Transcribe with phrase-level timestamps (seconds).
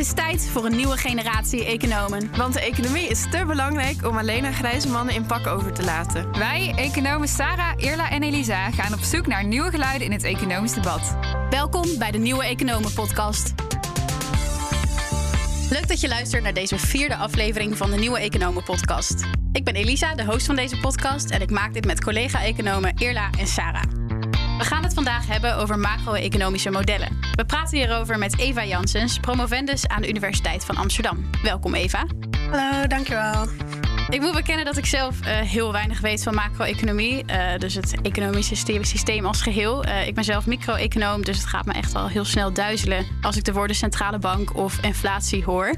[0.00, 2.30] is tijd voor een nieuwe generatie economen.
[2.36, 5.84] Want de economie is te belangrijk om alleen aan grijze mannen in pak over te
[5.84, 6.38] laten.
[6.38, 10.72] Wij, economen Sarah, Irla en Elisa, gaan op zoek naar nieuwe geluiden in het economisch
[10.72, 11.16] debat.
[11.50, 13.54] Welkom bij de Nieuwe Economen Podcast.
[15.70, 19.24] Leuk dat je luistert naar deze vierde aflevering van de Nieuwe Economen Podcast.
[19.52, 23.30] Ik ben Elisa, de host van deze podcast, en ik maak dit met collega-economen Irla
[23.38, 23.99] en Sarah.
[24.60, 27.18] We gaan het vandaag hebben over macro-economische modellen.
[27.34, 31.30] We praten hierover met Eva Janssens, promovendus aan de Universiteit van Amsterdam.
[31.42, 32.06] Welkom Eva.
[32.50, 33.46] Hallo, dankjewel.
[34.08, 37.24] Ik moet bekennen dat ik zelf uh, heel weinig weet van macro-economie.
[37.26, 39.86] Uh, dus het economische systeem als geheel.
[39.86, 43.36] Uh, ik ben zelf micro-econoom, dus het gaat me echt wel heel snel duizelen als
[43.36, 45.74] ik de woorden centrale bank of inflatie hoor.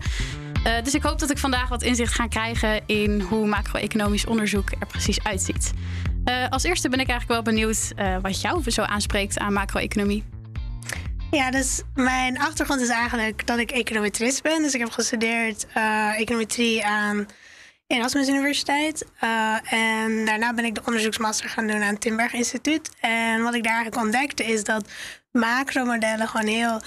[0.82, 4.86] dus ik hoop dat ik vandaag wat inzicht ga krijgen in hoe macro-economisch onderzoek er
[4.86, 5.72] precies uitziet.
[6.50, 10.24] Als eerste ben ik eigenlijk wel benieuwd wat jou zo aanspreekt aan macro-economie.
[11.30, 14.62] Ja, dus mijn achtergrond is eigenlijk dat ik econometrist ben.
[14.62, 15.66] Dus ik heb gestudeerd
[16.16, 17.26] econometrie aan
[17.86, 19.06] Erasmus Universiteit.
[19.70, 22.90] En daarna ben ik de onderzoeksmaster gaan doen aan het Timberg Instituut.
[23.00, 24.88] En wat ik daar eigenlijk ontdekte is dat
[25.30, 26.80] macromodellen gewoon heel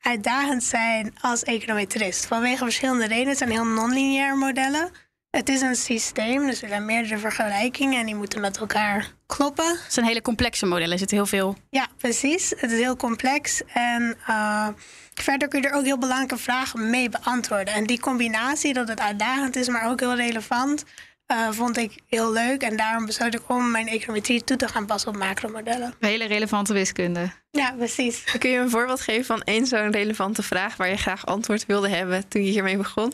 [0.00, 2.26] uitdagend zijn als econometrist.
[2.26, 3.28] Vanwege verschillende redenen.
[3.28, 4.90] Het zijn heel non-lineaire modellen.
[5.30, 9.68] Het is een systeem, dus er zijn meerdere vergelijkingen en die moeten met elkaar kloppen.
[9.68, 11.56] Het zijn hele complexe modellen, er zit heel veel.
[11.70, 12.52] Ja, precies.
[12.56, 13.62] Het is heel complex.
[13.66, 14.68] En uh,
[15.14, 17.74] verder kun je er ook heel belangrijke vragen mee beantwoorden.
[17.74, 20.84] En die combinatie, dat het uitdagend is, maar ook heel relevant,
[21.26, 22.62] uh, vond ik heel leuk.
[22.62, 25.94] En daarom besloot ik om mijn econometrie toe te gaan passen op macromodellen.
[26.00, 27.30] Hele relevante wiskunde.
[27.50, 28.24] Ja, precies.
[28.38, 31.88] Kun je een voorbeeld geven van één zo'n relevante vraag waar je graag antwoord wilde
[31.88, 33.12] hebben toen je hiermee begon?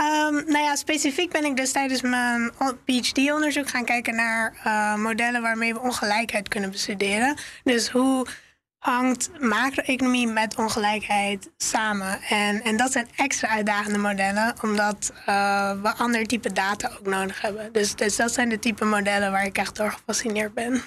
[0.00, 2.52] Um, nou ja, specifiek ben ik dus tijdens mijn
[2.84, 7.36] PhD-onderzoek gaan kijken naar uh, modellen waarmee we ongelijkheid kunnen bestuderen.
[7.64, 8.26] Dus hoe
[8.78, 12.22] hangt macro-economie met ongelijkheid samen?
[12.22, 17.40] En, en dat zijn extra uitdagende modellen, omdat uh, we ander type data ook nodig
[17.40, 17.72] hebben.
[17.72, 20.82] Dus, dus dat zijn de type modellen waar ik echt door gefascineerd ben.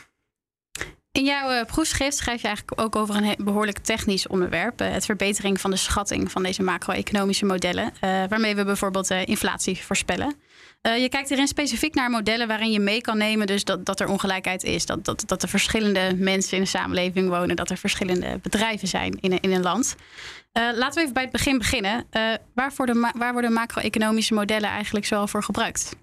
[1.18, 4.82] In jouw uh, proefschrift schrijf je eigenlijk ook over een behoorlijk technisch onderwerp.
[4.82, 7.84] Uh, het verbetering van de schatting van deze macro-economische modellen.
[7.86, 10.36] Uh, waarmee we bijvoorbeeld inflatie voorspellen.
[10.82, 14.08] je kijkt erin specifiek naar modellen waarin je mee kan nemen dus dat, dat er
[14.08, 14.86] ongelijkheid is.
[14.86, 17.56] Dat, dat, dat er verschillende mensen in de samenleving wonen.
[17.56, 19.96] Dat er verschillende bedrijven zijn in, in een land.
[20.54, 22.06] laten we even bij het begin beginnen.
[22.54, 22.72] waar,
[23.16, 25.96] waar worden macro-economische modellen eigenlijk zoal voor gebruikt?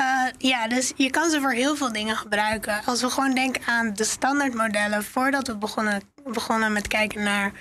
[0.00, 2.84] Uh, ja, dus je kan ze voor heel veel dingen gebruiken.
[2.84, 7.52] Als we gewoon denken aan de standaardmodellen, voordat we begonnen, begonnen met kijken naar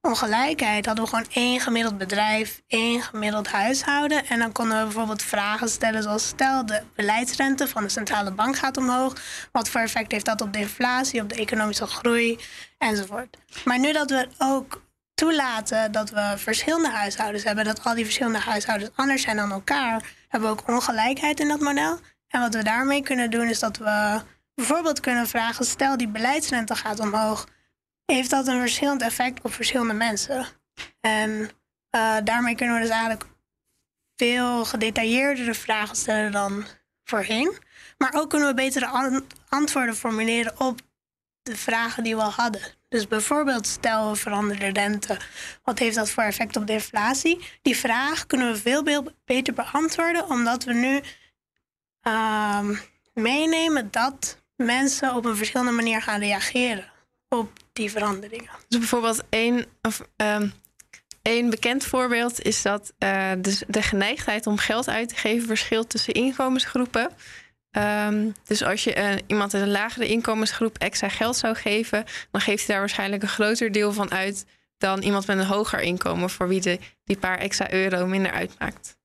[0.00, 4.26] ongelijkheid, hadden we gewoon één gemiddeld bedrijf, één gemiddeld huishouden.
[4.26, 8.56] En dan konden we bijvoorbeeld vragen stellen zoals stel de beleidsrente van de centrale bank
[8.56, 9.14] gaat omhoog.
[9.52, 12.38] Wat voor effect heeft dat op de inflatie, op de economische groei
[12.78, 13.36] enzovoort.
[13.64, 14.82] Maar nu dat we ook
[15.14, 20.02] toelaten dat we verschillende huishoudens hebben, dat al die verschillende huishoudens anders zijn dan elkaar,
[20.28, 21.98] hebben we ook ongelijkheid in dat model.
[22.28, 24.20] En wat we daarmee kunnen doen is dat we
[24.54, 27.48] bijvoorbeeld kunnen vragen, stel die beleidsrente gaat omhoog,
[28.04, 30.46] heeft dat een verschillend effect op verschillende mensen?
[31.00, 33.26] En uh, daarmee kunnen we dus eigenlijk
[34.16, 36.64] veel gedetailleerdere vragen stellen dan
[37.04, 37.58] voorheen.
[37.98, 39.12] Maar ook kunnen we betere
[39.48, 40.80] antwoorden formuleren op
[41.44, 42.60] de vragen die we al hadden.
[42.88, 45.16] Dus bijvoorbeeld, stel we veranderen de rente.
[45.64, 47.44] Wat heeft dat voor effect op de inflatie?
[47.62, 51.00] Die vraag kunnen we veel beter beantwoorden, omdat we nu
[52.02, 52.60] uh,
[53.14, 56.92] meenemen dat mensen op een verschillende manier gaan reageren
[57.28, 58.50] op die veranderingen.
[58.68, 60.52] Dus bijvoorbeeld één, of, um,
[61.22, 65.90] één bekend voorbeeld is dat uh, de, de geneigdheid om geld uit te geven verschilt
[65.90, 67.10] tussen inkomensgroepen.
[67.76, 72.40] Um, dus als je uh, iemand in een lagere inkomensgroep extra geld zou geven, dan
[72.40, 74.44] geeft hij daar waarschijnlijk een groter deel van uit
[74.78, 78.96] dan iemand met een hoger inkomen, voor wie die paar extra euro minder uitmaakt.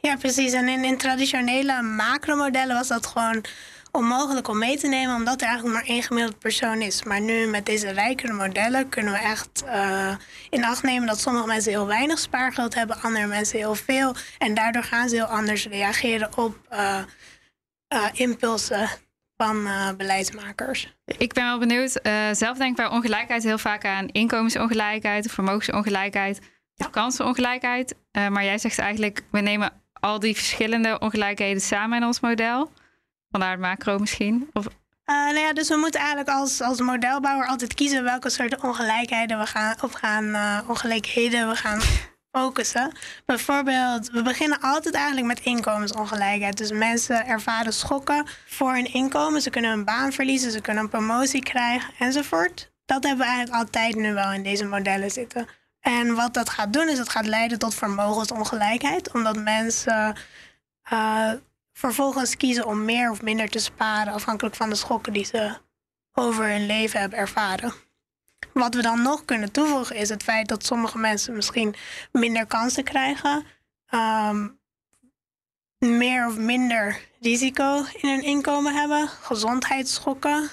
[0.00, 0.52] Ja, precies.
[0.52, 3.44] En in, traditionele macromodellen was dat gewoon
[3.90, 7.02] onmogelijk om mee te nemen, omdat er eigenlijk maar één gemiddeld persoon is.
[7.02, 10.14] Maar nu met deze rijkere modellen kunnen we echt uh,
[10.50, 14.14] in acht nemen dat sommige mensen heel weinig spaargeld hebben, andere mensen heel veel.
[14.38, 16.58] En daardoor gaan ze heel anders reageren op.
[16.72, 16.98] Uh,
[18.12, 18.88] impulsen
[19.36, 20.94] van uh, beleidsmakers.
[21.04, 21.98] Ik ben wel benieuwd.
[22.02, 26.40] Uh, zelf denk ik bij ongelijkheid heel vaak aan inkomensongelijkheid, vermogensongelijkheid,
[26.74, 26.86] ja.
[26.86, 27.94] kansenongelijkheid.
[28.12, 32.72] maar jij zegt eigenlijk, we nemen al die verschillende ongelijkheden samen in ons model.
[33.30, 34.50] Vandaar het macro misschien.
[34.52, 34.66] Of...
[35.04, 39.46] nou ja, dus we moeten eigenlijk als, als modelbouwer altijd kiezen welke soorten ongelijkheden we
[39.46, 40.36] gaan, of gaan
[40.68, 41.80] ongelijkheden we gaan
[42.34, 42.92] focussen.
[43.26, 46.56] Bijvoorbeeld, we beginnen altijd eigenlijk met inkomensongelijkheid.
[46.56, 49.42] Dus mensen ervaren schokken voor hun inkomen.
[49.42, 52.72] Ze kunnen een baan verliezen, ze kunnen een promotie krijgen enzovoort.
[52.84, 55.46] Dat hebben we eigenlijk altijd nu wel in deze modellen zitten.
[55.80, 59.12] En wat dat gaat doen, is het gaat leiden tot vermogensongelijkheid.
[59.12, 60.16] Omdat mensen
[60.92, 61.32] uh,
[61.72, 65.56] vervolgens kiezen om meer of minder te sparen, afhankelijk van de schokken die ze
[66.12, 67.83] over hun leven hebben ervaren.
[68.54, 71.74] Wat we dan nog kunnen toevoegen is het feit dat sommige mensen misschien
[72.12, 73.44] minder kansen krijgen,
[73.90, 74.58] um,
[75.78, 80.50] meer of minder risico in hun inkomen hebben, gezondheidsschokken,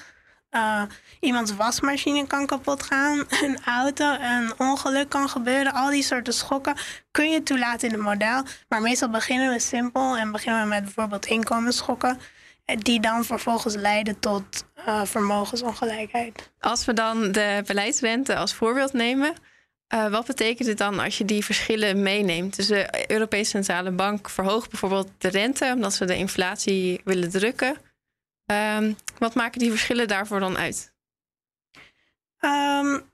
[0.50, 0.82] uh,
[1.20, 5.72] iemands wasmachine kan kapot gaan, een auto, een ongeluk kan gebeuren.
[5.72, 6.76] Al die soorten schokken
[7.10, 8.42] kun je toelaten in het model.
[8.68, 12.18] Maar meestal beginnen we simpel en beginnen we met bijvoorbeeld inkomensschokken.
[12.72, 16.50] Eh, die dan vervolgens leiden tot uh, vermogensongelijkheid.
[16.60, 19.34] Als we dan de beleidsrente als voorbeeld nemen,
[19.94, 22.56] uh, wat betekent het dan als je die verschillen meeneemt?
[22.56, 27.76] Dus de Europese Centrale Bank verhoogt bijvoorbeeld de rente omdat ze de inflatie willen drukken.
[28.46, 30.92] Um, wat maken die verschillen daarvoor dan uit?
[32.40, 33.10] Um,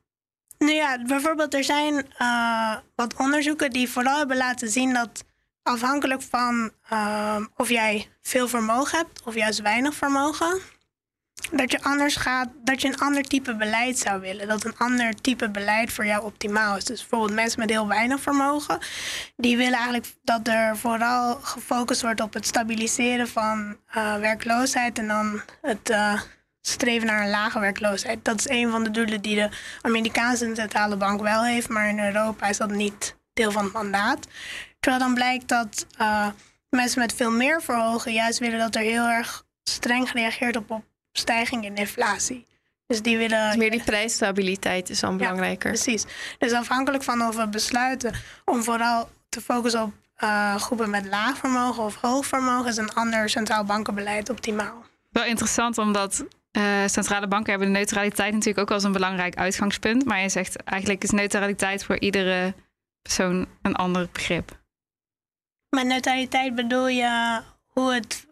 [0.58, 5.25] nou ja, bijvoorbeeld er zijn uh, wat onderzoeken die vooral hebben laten zien dat
[5.69, 10.61] afhankelijk van uh, of jij veel vermogen hebt of juist weinig vermogen,
[11.53, 14.49] dat je anders gaat, dat je een ander type beleid zou willen.
[14.49, 16.85] Dat een ander type beleid voor jou optimaal is.
[16.85, 18.79] Dus bijvoorbeeld mensen met heel weinig vermogen,
[19.37, 25.09] die willen eigenlijk dat er vooral gefocust wordt op het stabiliseren van uh, werkloosheid en
[25.09, 26.20] dan het uh,
[26.61, 28.25] streven naar een lage werkloosheid.
[28.25, 29.49] Dat is een van de doelen die de
[29.82, 34.26] Amerikaanse centrale bank wel heeft, maar in Europa is dat niet deel van het mandaat.
[34.80, 36.28] Terwijl dan blijkt dat uh,
[36.70, 40.84] mensen met veel meer verhogen juist willen dat er heel erg streng gereageerd op, op
[41.12, 42.46] stijging in inflatie.
[42.86, 43.48] Dus die willen.
[43.48, 45.70] Dus meer die prijsstabiliteit is dan belangrijker.
[45.70, 46.04] Precies.
[46.38, 48.14] Dus afhankelijk van of we besluiten
[48.44, 52.94] om vooral te focussen op uh, groepen met laag vermogen of hoog vermogen, is een
[52.94, 54.84] ander centraal bankenbeleid optimaal.
[55.10, 60.04] Wel interessant, omdat uh, centrale banken hebben de neutraliteit natuurlijk ook als een belangrijk uitgangspunt.
[60.04, 62.54] Maar je zegt eigenlijk is neutraliteit voor iedere
[63.02, 64.57] persoon een ander begrip.
[65.70, 68.26] Met neutraliteit bedoel je hoe het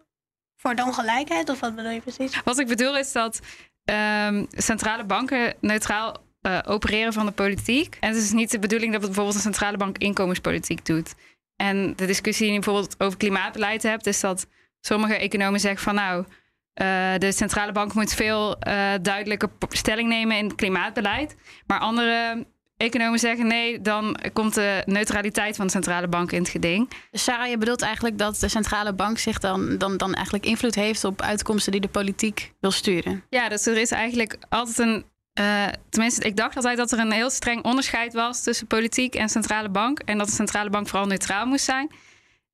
[0.56, 1.48] voor de ongelijkheid?
[1.48, 2.42] Of wat bedoel je precies?
[2.44, 3.40] Wat ik bedoel is dat
[3.84, 7.96] um, centrale banken neutraal uh, opereren van de politiek.
[8.00, 11.14] En het is niet de bedoeling dat bijvoorbeeld een centrale bank inkomenspolitiek doet.
[11.56, 14.46] En de discussie die je bijvoorbeeld over klimaatbeleid hebt, is dat
[14.80, 20.36] sommige economen zeggen van nou, uh, de centrale bank moet veel uh, duidelijker stelling nemen
[20.36, 21.36] in het klimaatbeleid.
[21.66, 26.48] Maar andere economen zeggen nee, dan komt de neutraliteit van de centrale bank in het
[26.48, 26.90] geding.
[27.12, 31.04] Sarah, je bedoelt eigenlijk dat de centrale bank zich dan, dan, dan eigenlijk invloed heeft
[31.04, 33.24] op uitkomsten die de politiek wil sturen?
[33.30, 35.04] Ja, dus er is eigenlijk altijd een.
[35.40, 39.28] Uh, tenminste, ik dacht altijd dat er een heel streng onderscheid was tussen politiek en
[39.28, 39.98] centrale bank.
[39.98, 41.90] En dat de centrale bank vooral neutraal moest zijn.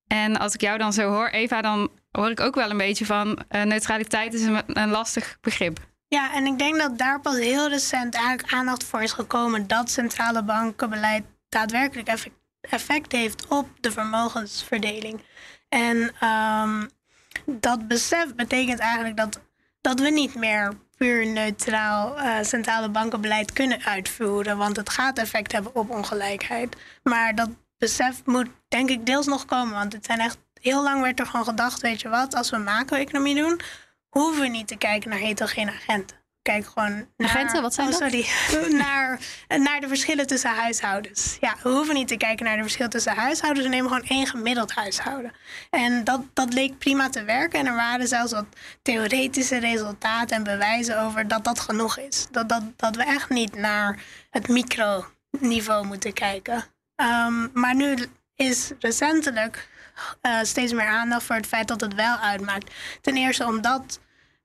[0.06, 3.06] En als ik jou dan zo hoor, Eva, dan hoor ik ook wel een beetje
[3.06, 5.78] van uh, neutraliteit is een, een lastig begrip.
[6.12, 9.90] Ja, en ik denk dat daar pas heel recent eigenlijk aandacht voor is gekomen dat
[9.90, 12.30] centrale bankenbeleid daadwerkelijk
[12.60, 15.24] effect heeft op de vermogensverdeling.
[15.68, 16.90] En um,
[17.44, 19.40] dat besef betekent eigenlijk dat,
[19.80, 25.52] dat we niet meer puur neutraal uh, centrale bankenbeleid kunnen uitvoeren, want het gaat effect
[25.52, 26.76] hebben op ongelijkheid.
[27.02, 31.02] Maar dat besef moet denk ik deels nog komen, want het zijn echt heel lang
[31.02, 33.60] werd er gewoon gedacht, weet je wat, als we macro-economie doen,
[34.12, 36.16] hoeven niet te kijken naar heterogene agenten.
[36.42, 38.26] Kijk gewoon naar, agenten, wat zijn oh, sorry,
[38.84, 41.36] naar, naar de verschillen tussen huishoudens.
[41.40, 43.66] Ja, we hoeven niet te kijken naar de verschillen tussen huishoudens.
[43.66, 45.32] We nemen gewoon één gemiddeld huishouden.
[45.70, 47.58] En dat, dat leek prima te werken.
[47.58, 48.46] En er waren zelfs wat
[48.82, 52.26] theoretische resultaten en bewijzen over dat dat genoeg is.
[52.30, 56.64] Dat, dat, dat we echt niet naar het microniveau moeten kijken.
[56.96, 57.96] Um, maar nu
[58.34, 59.68] is recentelijk
[60.22, 62.70] uh, steeds meer aandacht voor het feit dat het wel uitmaakt.
[63.00, 64.00] Ten eerste omdat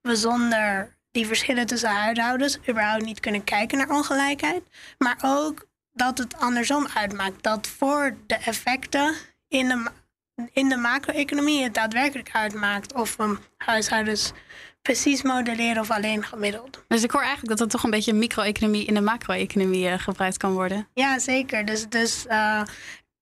[0.07, 4.63] we zonder die verschillen tussen huishoudens überhaupt niet kunnen kijken naar ongelijkheid.
[4.97, 7.43] Maar ook dat het andersom uitmaakt.
[7.43, 9.13] Dat voor de effecten
[9.47, 9.89] in de,
[10.51, 14.31] in de macro-economie het daadwerkelijk uitmaakt of we huishoudens
[14.81, 16.83] precies modelleren of alleen gemiddeld.
[16.87, 20.37] Dus ik hoor eigenlijk dat er toch een beetje micro-economie in de macro-economie uh, gebruikt
[20.37, 20.87] kan worden.
[20.93, 21.65] Ja, zeker.
[21.65, 22.61] Dus, dus uh,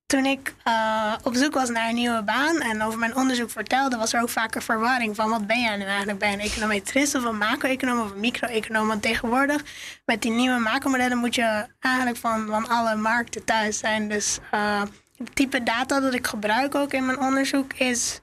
[0.05, 3.97] toen ik uh, op zoek was naar een nieuwe baan en over mijn onderzoek vertelde,
[3.97, 6.19] was er ook vaker verwarring van wat ben jij nu eigenlijk?
[6.19, 8.88] Ben je een econometrist of een macro-econoom of een micro-econoom?
[8.88, 9.63] Want tegenwoordig
[10.05, 14.09] met die nieuwe macromodellen moet je eigenlijk van, van alle markten thuis zijn.
[14.09, 14.81] Dus uh,
[15.17, 18.19] het type data dat ik gebruik ook in mijn onderzoek is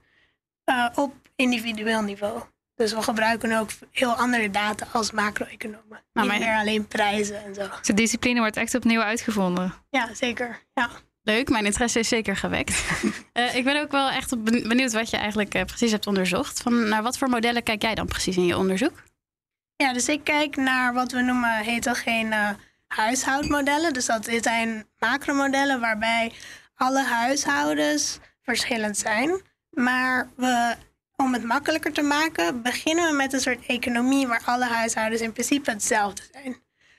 [0.64, 2.42] uh, op individueel niveau.
[2.74, 6.02] Dus we gebruiken ook heel andere data als macro-economen.
[6.12, 7.68] Nou, Niet meer alleen prijzen en zo.
[7.82, 9.74] De discipline wordt echt opnieuw uitgevonden.
[9.90, 10.60] Ja, zeker.
[10.74, 10.90] Ja.
[11.24, 12.84] Leuk, mijn interesse is zeker gewekt.
[13.32, 16.60] uh, ik ben ook wel echt benieuwd wat je eigenlijk uh, precies hebt onderzocht.
[16.62, 19.02] Van, naar wat voor modellen kijk jij dan precies in je onderzoek?
[19.76, 23.92] Ja, dus ik kijk naar wat we noemen heterogene huishoudmodellen.
[23.92, 26.32] Dus dat zijn macromodellen waarbij
[26.74, 29.40] alle huishoudens verschillend zijn.
[29.70, 30.74] Maar we,
[31.16, 35.32] om het makkelijker te maken, beginnen we met een soort economie waar alle huishoudens in
[35.32, 36.56] principe hetzelfde zijn.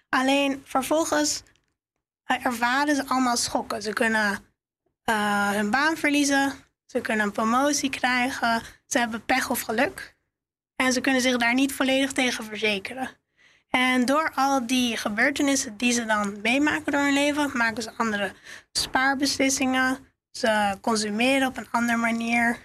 [0.09, 1.43] Alleen vervolgens
[2.25, 3.81] ervaren ze allemaal schokken.
[3.81, 4.39] Ze kunnen
[5.05, 6.53] uh, hun baan verliezen,
[6.85, 10.15] ze kunnen een promotie krijgen, ze hebben pech of geluk.
[10.75, 13.09] En ze kunnen zich daar niet volledig tegen verzekeren.
[13.69, 18.33] En door al die gebeurtenissen die ze dan meemaken door hun leven, maken ze andere
[18.71, 19.97] spaarbeslissingen.
[20.31, 22.57] Ze consumeren op een andere manier.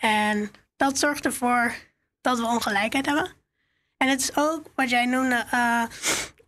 [0.00, 1.74] En dat zorgt ervoor
[2.20, 3.32] dat we ongelijkheid hebben.
[3.96, 5.84] En het is ook wat jij noemde uh,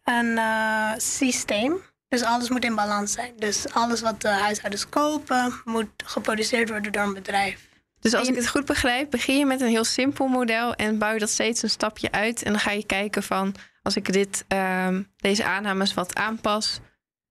[0.05, 1.83] een uh, systeem.
[2.09, 3.33] Dus alles moet in balans zijn.
[3.37, 7.69] Dus alles wat de huishoudens kopen, moet geproduceerd worden door een bedrijf.
[8.01, 11.13] Dus als ik het goed begrijp, begin je met een heel simpel model en bouw
[11.13, 12.43] je dat steeds een stapje uit.
[12.43, 16.81] En dan ga je kijken van als ik dit, uh, deze aannames wat aanpas,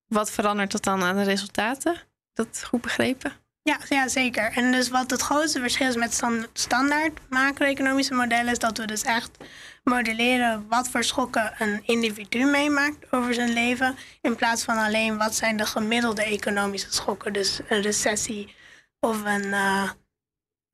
[0.08, 2.02] wat verandert dat dan aan de resultaten?
[2.34, 3.34] Dat goed begrepen?
[3.62, 4.52] Ja, ja, zeker.
[4.52, 6.22] En dus wat het grootste verschil is met
[6.54, 9.38] standaard macro-economische modellen, is dat we dus echt
[9.86, 15.36] modelleren wat voor schokken een individu meemaakt over zijn leven, in plaats van alleen wat
[15.36, 18.56] zijn de gemiddelde economische schokken, dus een recessie
[19.00, 19.90] of een uh,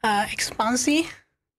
[0.06, 1.08] uh, expansie.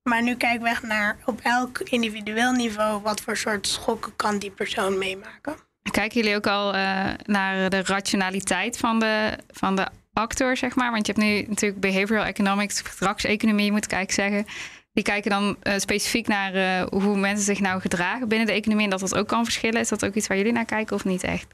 [0.02, 4.50] Maar nu kijken we naar op elk individueel niveau wat voor soort schokken kan die
[4.50, 5.56] persoon meemaken.
[5.90, 10.90] Kijken jullie ook al uh, naar de rationaliteit van de, van de actor, zeg maar?
[10.90, 14.54] Want je hebt nu natuurlijk behavioral economics, gedragseconomie, moet ik eigenlijk zeggen.
[14.92, 18.84] Die kijken dan uh, specifiek naar uh, hoe mensen zich nou gedragen binnen de economie
[18.84, 19.80] en dat dat ook kan verschillen.
[19.80, 21.46] Is dat ook iets waar jullie naar kijken of niet echt?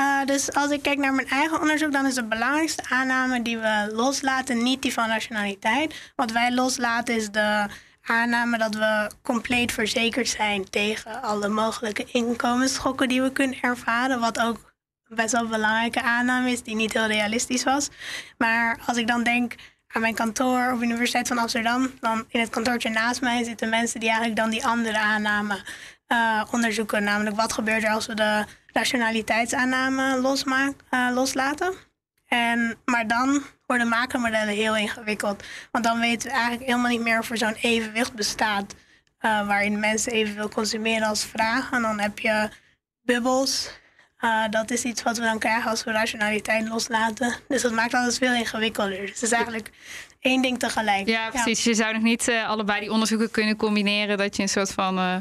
[0.00, 3.58] Uh, dus als ik kijk naar mijn eigen onderzoek, dan is de belangrijkste aanname die
[3.58, 6.12] we loslaten niet die van nationaliteit.
[6.16, 7.66] Wat wij loslaten is de
[8.02, 14.20] aanname dat we compleet verzekerd zijn tegen alle mogelijke inkomensschokken die we kunnen ervaren.
[14.20, 14.72] Wat ook
[15.08, 17.88] best wel een belangrijke aanname is, die niet heel realistisch was.
[18.38, 19.54] Maar als ik dan denk
[19.92, 23.68] aan mijn kantoor op de Universiteit van Amsterdam, dan in het kantoortje naast mij zitten
[23.68, 25.60] mensen die eigenlijk dan die andere aanname
[26.08, 27.04] uh, onderzoeken.
[27.04, 31.74] Namelijk wat gebeurt er als we de rationaliteitsaanname losmaak, uh, loslaten.
[32.26, 35.44] En, maar dan worden macromodellen heel ingewikkeld.
[35.70, 38.74] Want dan weten we eigenlijk helemaal niet meer of er zo'n evenwicht bestaat.
[39.20, 41.76] Uh, waarin mensen evenveel consumeren als vragen.
[41.76, 42.48] En dan heb je
[43.02, 43.70] bubbels.
[44.24, 47.34] Uh, dat is iets wat we dan krijgen als we rationaliteit loslaten.
[47.48, 49.00] Dus dat maakt alles veel ingewikkelder.
[49.00, 49.70] Dus het is eigenlijk
[50.20, 51.08] één ding tegelijk.
[51.08, 51.64] Ja, precies.
[51.64, 51.70] Ja.
[51.70, 54.18] Je zou nog niet uh, allebei die onderzoeken kunnen combineren.
[54.18, 55.16] Dat je een soort van uh,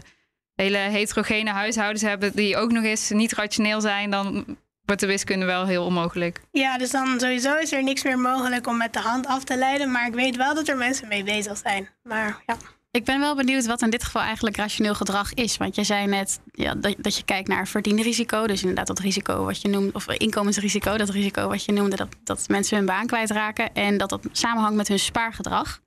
[0.55, 4.10] hele heterogene huishoudens hebt die ook nog eens niet rationeel zijn.
[4.10, 6.41] Dan wordt de wiskunde wel heel onmogelijk.
[6.51, 9.58] Ja, dus dan sowieso is er niks meer mogelijk om met de hand af te
[9.58, 9.91] leiden.
[9.91, 11.89] Maar ik weet wel dat er mensen mee bezig zijn.
[12.03, 12.58] Maar ja.
[12.91, 15.57] Ik ben wel benieuwd wat in dit geval eigenlijk rationeel gedrag is.
[15.57, 18.48] Want je zei net ja, dat, dat je kijkt naar verdienrisico.
[18.48, 22.07] Dus inderdaad dat risico wat je noemt, of inkomensrisico, dat risico wat je noemde, dat,
[22.24, 23.74] dat mensen hun baan kwijtraken.
[23.74, 25.81] En dat dat samenhangt met hun spaargedrag.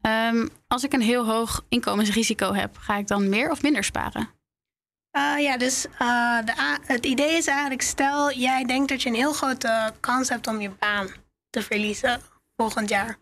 [0.00, 4.30] Um, als ik een heel hoog inkomensrisico heb, ga ik dan meer of minder sparen?
[5.12, 9.14] Uh, ja, dus uh, de, het idee is eigenlijk, stel jij denkt dat je een
[9.14, 11.08] heel grote kans hebt om je baan
[11.50, 12.20] te verliezen
[12.56, 13.16] volgend jaar.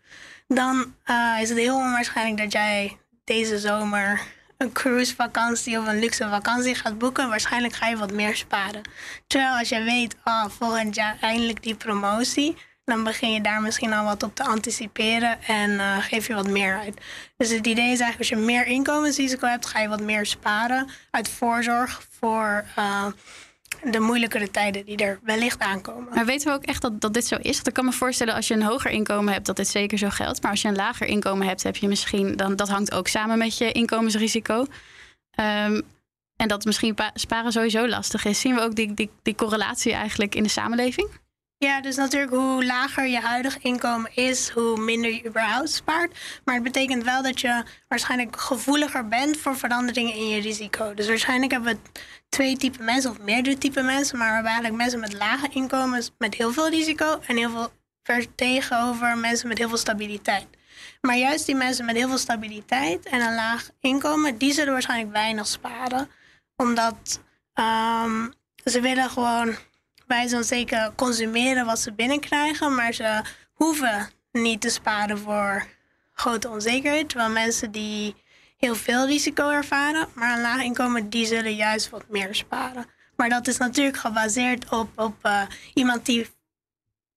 [0.46, 4.20] Dan uh, is het heel onwaarschijnlijk dat jij deze zomer
[4.56, 8.82] een cruisevakantie of een luxe vakantie gaat boeken, waarschijnlijk ga je wat meer sparen.
[9.26, 13.92] Terwijl als je weet, oh, volgend jaar eindelijk die promotie, dan begin je daar misschien
[13.92, 17.00] al wat op te anticiperen en uh, geef je wat meer uit.
[17.36, 20.88] Dus het idee is eigenlijk als je meer inkomensrisico hebt, ga je wat meer sparen
[21.10, 23.06] uit voorzorg voor uh,
[23.90, 26.14] de moeilijkere tijden die er wellicht aankomen.
[26.14, 27.54] Maar weten we ook echt dat, dat dit zo is?
[27.54, 30.08] Want ik kan me voorstellen als je een hoger inkomen hebt dat dit zeker zo
[30.08, 30.42] geldt.
[30.42, 33.38] Maar als je een lager inkomen hebt, heb je misschien dan dat hangt ook samen
[33.38, 34.66] met je inkomensrisico.
[35.40, 35.82] Um,
[36.36, 38.40] en dat misschien sparen sowieso lastig is.
[38.40, 41.08] Zien we ook die, die, die correlatie eigenlijk in de samenleving?
[41.58, 46.18] Ja, dus natuurlijk hoe lager je huidig inkomen is, hoe minder je überhaupt spaart.
[46.44, 50.94] Maar het betekent wel dat je waarschijnlijk gevoeliger bent voor veranderingen in je risico.
[50.94, 54.82] Dus waarschijnlijk hebben we twee typen mensen of meerdere typen mensen, maar we hebben eigenlijk
[54.82, 57.72] mensen met lage inkomens met heel veel risico en heel veel
[58.34, 60.46] tegenover mensen met heel veel stabiliteit.
[61.00, 65.12] Maar juist die mensen met heel veel stabiliteit en een laag inkomen, die zullen waarschijnlijk
[65.12, 66.08] weinig sparen.
[66.56, 67.20] Omdat
[67.54, 68.32] um,
[68.64, 69.56] ze willen gewoon
[70.06, 73.22] wij zullen zeker consumeren wat ze binnenkrijgen, maar ze
[73.52, 75.66] hoeven niet te sparen voor
[76.12, 77.08] grote onzekerheid.
[77.08, 78.14] Terwijl mensen die
[78.56, 82.86] heel veel risico ervaren, maar een laag inkomen, die zullen juist wat meer sparen.
[83.16, 85.42] Maar dat is natuurlijk gebaseerd op, op uh,
[85.74, 86.26] iemand die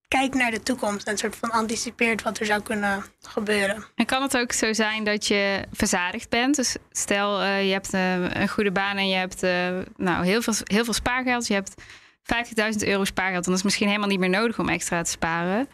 [0.08, 3.86] kijkt naar de toekomst en soort van anticipeert wat er zou kunnen gebeuren.
[3.96, 6.56] En kan het ook zo zijn dat je verzadigd bent?
[6.56, 9.42] Dus stel uh, je hebt uh, een goede baan en je hebt
[9.98, 11.74] nou, heel, veel, heel veel spaargeld, je hebt
[12.34, 13.44] 50.000 euro spaargeld.
[13.44, 15.70] Dan is het misschien helemaal niet meer nodig om extra te sparen.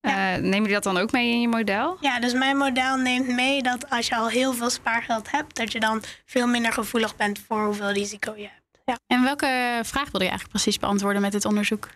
[0.00, 0.36] Ja.
[0.36, 1.96] Uh, neem je dat dan ook mee in je model?
[2.00, 5.72] Ja, dus mijn model neemt mee dat als je al heel veel spaargeld hebt, dat
[5.72, 8.82] je dan veel minder gevoelig bent voor hoeveel risico je hebt.
[8.84, 8.98] Ja.
[9.06, 11.88] En welke vraag wilde je eigenlijk precies beantwoorden met dit onderzoek?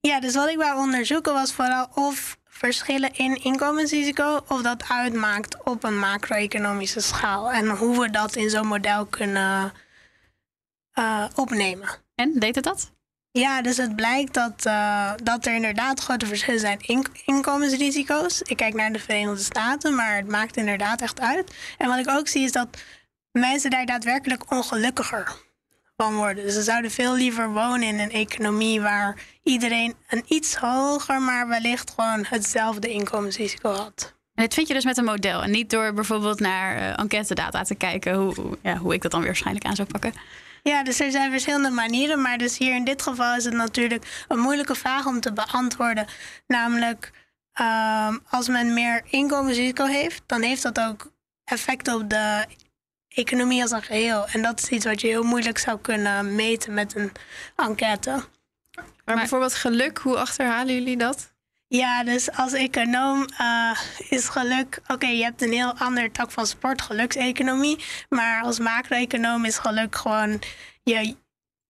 [0.00, 5.64] Ja, dus wat ik wou onderzoeken was vooral of verschillen in inkomensrisico, of dat uitmaakt
[5.64, 7.52] op een macro-economische schaal.
[7.52, 9.72] En hoe we dat in zo'n model kunnen
[10.94, 11.88] uh, opnemen.
[12.16, 12.92] En deed het dat?
[13.30, 18.42] Ja, dus het blijkt dat, uh, dat er inderdaad grote verschillen zijn in inkomensrisico's.
[18.42, 21.54] Ik kijk naar de Verenigde Staten, maar het maakt inderdaad echt uit.
[21.78, 22.68] En wat ik ook zie is dat
[23.32, 25.44] mensen daar daadwerkelijk ongelukkiger
[25.96, 26.44] van worden.
[26.44, 31.48] Dus ze zouden veel liever wonen in een economie waar iedereen een iets hoger, maar
[31.48, 34.14] wellicht gewoon hetzelfde inkomensrisico had.
[34.34, 37.34] En dit vind je dus met een model en niet door bijvoorbeeld naar uh, enquête
[37.34, 40.12] data te kijken, hoe, ja, hoe ik dat dan weer waarschijnlijk aan zou pakken.
[40.68, 42.22] Ja, dus er zijn verschillende manieren.
[42.22, 46.06] Maar dus hier in dit geval is het natuurlijk een moeilijke vraag om te beantwoorden.
[46.46, 47.10] Namelijk,
[47.60, 51.12] um, als men meer inkomensrisico heeft, dan heeft dat ook
[51.44, 52.46] effect op de
[53.08, 54.26] economie als een geheel.
[54.26, 57.12] En dat is iets wat je heel moeilijk zou kunnen meten met een
[57.56, 58.24] enquête.
[59.04, 61.34] Maar bijvoorbeeld geluk, hoe achterhalen jullie dat?
[61.68, 64.80] Ja, dus als econoom uh, is geluk.
[64.86, 67.78] Oké, je hebt een heel ander tak van sport, gelukseconomie.
[68.08, 70.40] Maar als macro-econoom is geluk gewoon
[70.82, 71.16] je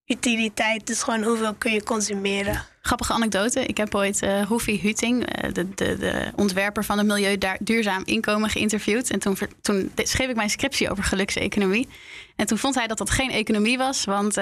[0.07, 0.87] utiliteit.
[0.87, 2.63] Dus gewoon hoeveel kun je consumeren.
[2.81, 3.67] Grappige anekdote.
[3.67, 8.03] Ik heb ooit uh, Hoefie Huting, uh, de, de, de, ontwerper van het Milieu Duurzaam
[8.05, 9.11] Inkomen, geïnterviewd.
[9.11, 11.89] En toen, toen schreef ik mijn scriptie over gelukseconomie.
[12.37, 14.39] En toen vond hij dat dat geen economie was, want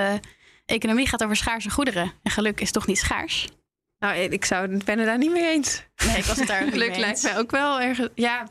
[0.66, 2.12] economie gaat over schaarse goederen.
[2.22, 3.48] En geluk is toch niet schaars?
[4.04, 5.82] Nou, ik zou, ben het daar niet mee eens.
[6.06, 8.08] Nee, ik was het daar niet Geluk lijkt mij ook wel ergens...
[8.14, 8.48] Ja,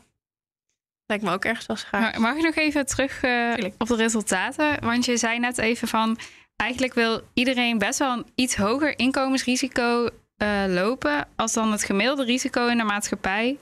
[1.06, 2.18] lijkt me ook ergens wel schaars.
[2.18, 4.84] Mag ik nog even terug uh, op de resultaten?
[4.84, 6.18] Want je zei net even van...
[6.56, 10.08] Eigenlijk wil iedereen best wel een iets hoger inkomensrisico
[10.38, 11.28] uh, lopen...
[11.36, 13.58] als dan het gemiddelde risico in de maatschappij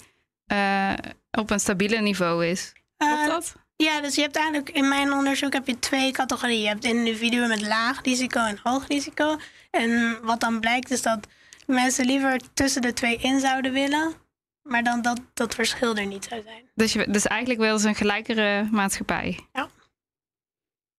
[0.52, 0.92] uh,
[1.30, 2.72] op een stabiele niveau is.
[2.96, 3.54] Klopt dat?
[3.76, 6.60] Ja, dus je hebt eigenlijk in mijn onderzoek heb je twee categorieën.
[6.60, 9.36] Je hebt individuen met laag risico en hoog risico.
[9.70, 11.26] En wat dan blijkt is dat
[11.72, 14.12] mensen liever tussen de twee in zouden willen,
[14.62, 16.70] maar dan dat dat verschil er niet zou zijn.
[16.74, 19.38] Dus, je, dus eigenlijk willen ze een gelijkere maatschappij?
[19.52, 19.68] Ja.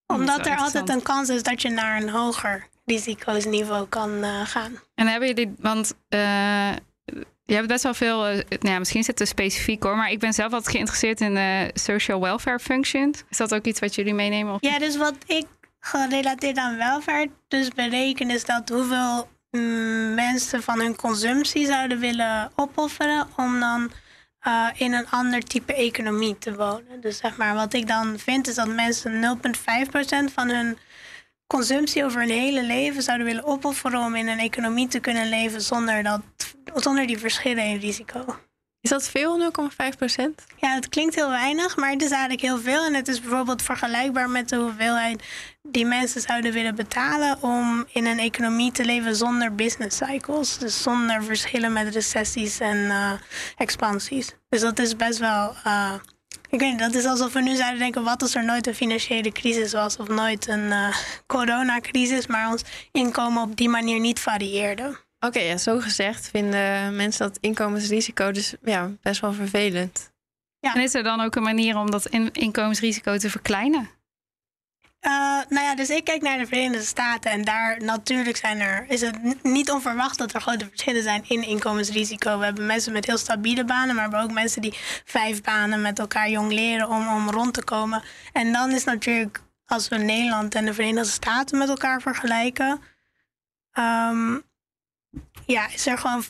[0.08, 4.80] Omdat er altijd een kans is dat je naar een hoger risicosniveau kan uh, gaan.
[4.96, 6.72] En hebben jullie, want uh,
[7.46, 10.20] je hebt best wel veel, uh, nou ja, misschien zit het specifiek hoor, maar ik
[10.20, 13.24] ben zelf altijd geïnteresseerd in social welfare functions.
[13.30, 14.54] Is dat ook iets wat jullie meenemen?
[14.54, 14.62] Of?
[14.62, 15.46] Ja, dus wat ik
[15.80, 19.28] gerelateerd aan welvaart dus bereken is dat hoeveel
[20.16, 23.92] mensen van hun consumptie zouden willen opofferen om dan
[24.48, 27.02] uh, in een ander type economie te wonen.
[27.02, 29.40] Dus zeg maar, wat ik dan vind is dat mensen
[30.30, 30.78] 0,5% van hun
[31.48, 35.62] consumptie over hun hele leven zouden willen opofferen om in een economie te kunnen leven
[35.62, 36.22] zonder, dat,
[36.74, 38.26] zonder die verschillen in risico.
[38.84, 42.86] Is dat veel, 0,5% Ja, het klinkt heel weinig, maar het is eigenlijk heel veel.
[42.86, 45.24] En het is bijvoorbeeld vergelijkbaar met de hoeveelheid
[45.62, 50.58] die mensen zouden willen betalen om in een economie te leven zonder business cycles.
[50.58, 53.12] Dus zonder verschillen met recessies en uh,
[53.58, 54.36] expansies.
[54.50, 55.56] Dus dat is best wel.
[55.68, 55.94] Uh,
[56.50, 58.76] ik weet niet, dat is alsof we nu zouden denken: wat als er nooit een
[58.76, 60.96] financiële crisis was of nooit een uh,
[61.28, 64.98] coronacrisis, maar ons inkomen op die manier niet varieerde.
[65.24, 70.12] Oké, okay, ja, zo gezegd vinden mensen dat inkomensrisico dus ja, best wel vervelend.
[70.60, 70.76] Ja.
[70.76, 73.90] En is er dan ook een manier om dat in inkomensrisico te verkleinen?
[75.02, 75.12] Uh,
[75.50, 79.02] nou ja, dus ik kijk naar de Verenigde Staten en daar natuurlijk zijn er, is
[79.02, 82.38] het niet onverwacht dat er grote verschillen zijn in inkomensrisico.
[82.38, 85.82] We hebben mensen met heel stabiele banen, maar we hebben ook mensen die vijf banen
[85.82, 88.04] met elkaar jong leren om, om rond te komen.
[88.34, 92.82] En dan is natuurlijk, als we Nederland en de Verenigde Staten met elkaar vergelijken,
[93.74, 94.44] um,
[95.46, 96.24] ja, is er gewoon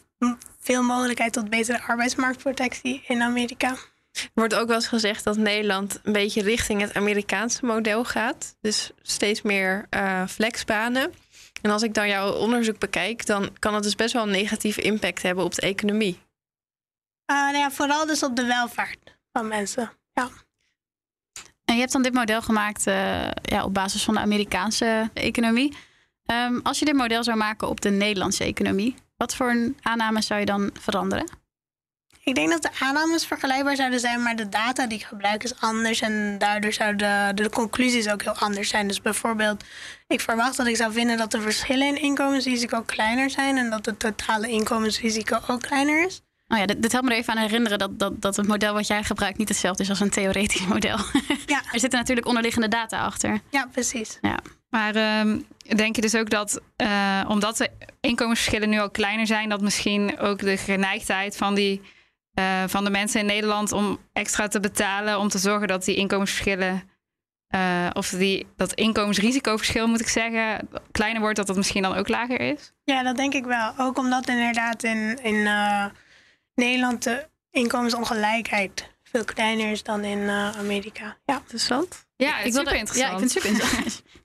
[0.60, 3.76] veel mogelijkheid tot betere arbeidsmarktprotectie in Amerika.
[4.14, 8.56] Er wordt ook wel eens gezegd dat Nederland een beetje richting het Amerikaanse model gaat.
[8.62, 11.14] Dus steeds meer uh, flexbanen.
[11.62, 14.82] En als ik dan jouw onderzoek bekijk, dan kan het dus best wel een negatieve
[14.82, 16.20] impact hebben op de economie.
[17.32, 19.92] Uh, nou ja, vooral dus op de welvaart van mensen.
[20.14, 20.30] Ja.
[21.66, 25.76] En je hebt dan dit model gemaakt uh, ja, op basis van de Amerikaanse economie.
[26.26, 30.26] Um, als je dit model zou maken op de Nederlandse economie, wat voor een aannames
[30.28, 31.42] zou je dan veranderen?
[32.24, 35.60] Ik denk dat de aannames vergelijkbaar zouden zijn, maar de data die ik gebruik is
[35.60, 36.02] anders.
[36.02, 38.88] En daardoor zouden de, de conclusies ook heel anders zijn.
[38.88, 39.64] Dus bijvoorbeeld,
[40.08, 43.86] ik verwacht dat ik zou vinden dat de verschillen in inkomensrisico kleiner zijn en dat
[43.86, 46.22] het totale inkomensrisico ook kleiner is.
[46.48, 48.74] Oh ja, dit, dit helpt me er even aan herinneren dat, dat, dat het model
[48.74, 50.98] wat jij gebruikt niet hetzelfde is als een theoretisch model.
[51.46, 51.62] Ja.
[51.72, 53.40] er zitten natuurlijk onderliggende data achter.
[53.50, 54.18] Ja, precies.
[54.22, 54.40] Ja.
[54.70, 57.70] Maar um, denk je dus ook dat, uh, omdat de
[58.02, 61.82] inkomensverschillen nu al kleiner zijn, dat misschien ook de geneigdheid van, die,
[62.40, 65.96] uh, van de mensen in Nederland om extra te betalen, om te zorgen dat die
[65.96, 66.90] inkomensverschillen,
[67.56, 72.08] uh, of die, dat inkomensrisicoverschil moet ik zeggen, kleiner wordt, dat dat misschien dan ook
[72.08, 72.74] lager is?
[72.84, 73.74] Ja, dat denk ik wel.
[73.78, 75.50] Ook omdat inderdaad in, in
[76.56, 81.18] Nederland de inkomensongelijkheid veel kleiner is dan in Amerika.
[81.26, 82.06] Ja, interessant.
[82.16, 83.10] Ja, ik, super interessant.
[83.10, 84.04] Ja, ik vind het super interessant.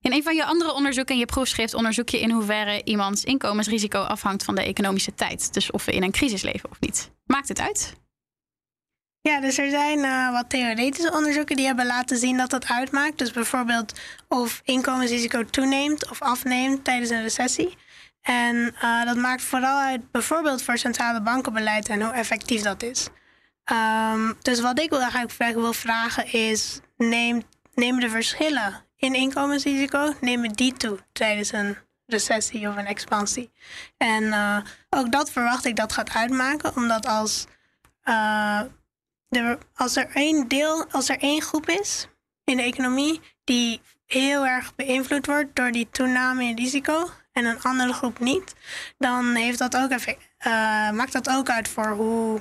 [0.00, 3.98] In een van je andere onderzoeken in je proefschrift onderzoek je in hoeverre iemands inkomensrisico
[3.98, 5.52] afhangt van de economische tijd.
[5.52, 7.10] Dus of we in een crisis leven of niet.
[7.26, 7.94] Maakt het uit?
[9.20, 13.18] Ja, dus er zijn uh, wat theoretische onderzoeken die hebben laten zien dat dat uitmaakt.
[13.18, 17.76] Dus bijvoorbeeld of inkomensrisico toeneemt of afneemt tijdens een recessie.
[18.20, 23.08] En uh, dat maakt vooral uit bijvoorbeeld voor centrale bankenbeleid en hoe effectief dat is.
[23.72, 30.72] Um, dus wat ik eigenlijk wil vragen is: nemen de verschillen in inkomensrisico, nemen die
[30.72, 33.50] toe tijdens een recessie of een expansie.
[33.96, 34.58] En uh,
[34.90, 37.46] ook dat verwacht ik dat gaat uitmaken, omdat als,
[38.04, 38.60] uh,
[39.28, 42.08] er, als er één deel, als er één groep is
[42.44, 47.62] in de economie die heel erg beïnvloed wordt door die toename in risico en een
[47.62, 48.54] andere groep niet,
[48.98, 52.40] dan heeft dat ook effect, uh, maakt dat ook uit voor hoe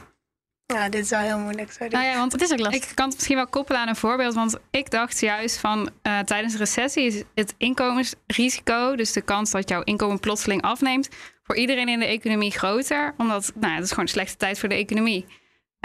[0.73, 1.71] ja, dit is wel heel moeilijk.
[1.71, 1.93] Sorry.
[1.93, 2.89] Nou ja, want het is ook lastig.
[2.89, 4.34] Ik kan het misschien wel koppelen aan een voorbeeld.
[4.34, 9.51] Want ik dacht juist van uh, tijdens een recessie is het inkomensrisico, dus de kans
[9.51, 11.10] dat jouw inkomen plotseling afneemt,
[11.43, 13.13] voor iedereen in de economie groter.
[13.17, 15.25] Omdat nou, het is gewoon een slechte tijd voor de economie.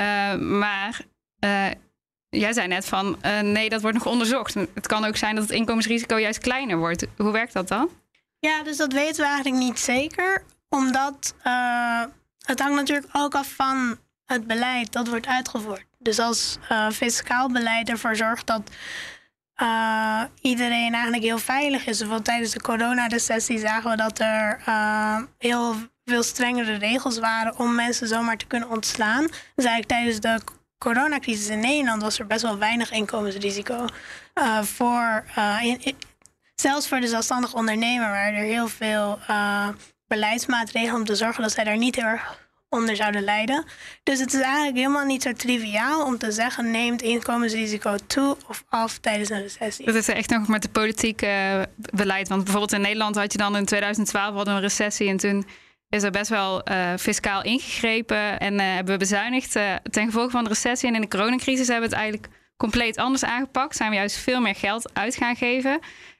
[0.00, 1.00] Uh, maar
[1.44, 1.66] uh,
[2.28, 4.54] jij zei net van nee, dat wordt nog onderzocht.
[4.54, 7.06] Het kan ook zijn dat het inkomensrisico juist kleiner wordt.
[7.16, 7.88] Hoe werkt dat dan?
[8.38, 10.44] Ja, dus dat weten we eigenlijk niet zeker.
[10.68, 11.34] Omdat
[12.38, 15.84] het hangt natuurlijk ook af van het beleid dat wordt uitgevoerd.
[15.98, 18.70] Dus als uh, fiscaal beleid ervoor zorgt dat
[19.62, 21.98] uh, iedereen eigenlijk heel veilig is.
[21.98, 27.74] Bijvoorbeeld tijdens de coronarecessie zagen we dat er uh, heel veel strengere regels waren om
[27.74, 29.26] mensen zomaar te kunnen ontslaan.
[29.54, 30.40] Dus eigenlijk tijdens de
[30.78, 33.86] coronacrisis in Nederland was er best wel weinig inkomensrisico.
[34.62, 35.24] voor,
[36.54, 39.18] zelfs voor de zelfstandig ondernemer waren er heel veel
[40.06, 42.43] beleidsmaatregelen om te zorgen dat zij daar niet heel erg
[42.74, 43.64] onder zouden lijden.
[44.02, 48.64] Dus het is eigenlijk helemaal niet zo triviaal om te zeggen: neemt inkomensrisico toe of
[48.68, 49.86] af tijdens een recessie.
[49.86, 52.28] Dat is echt nog met de politieke uh, beleid.
[52.28, 55.46] Want bijvoorbeeld in Nederland had je dan in 2012 hadden een recessie en toen
[55.88, 59.52] is er best wel uh, fiscaal ingegrepen en uh, hebben we bezuinigd
[59.90, 60.88] ten gevolge van de recessie.
[60.88, 63.76] En in de coronacrisis hebben we het eigenlijk compleet anders aangepakt.
[63.76, 65.78] Zijn we juist veel meer geld uit gaan geven.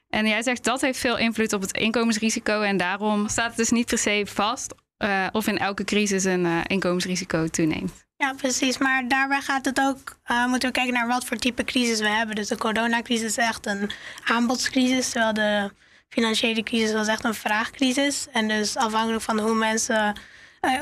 [0.09, 2.61] En jij zegt dat heeft veel invloed op het inkomensrisico.
[2.61, 6.45] En daarom staat het dus niet per se vast uh, of in elke crisis een
[6.45, 8.05] uh, inkomensrisico toeneemt.
[8.17, 8.77] Ja, precies.
[8.77, 12.07] Maar daarbij gaat het ook, uh, moeten we kijken naar wat voor type crisis we
[12.07, 12.35] hebben.
[12.35, 13.89] Dus de coronacrisis is echt een
[14.25, 15.71] aanbodscrisis, terwijl de
[16.09, 18.27] financiële crisis was echt een vraagcrisis.
[18.31, 20.19] En dus afhankelijk van hoe mensen,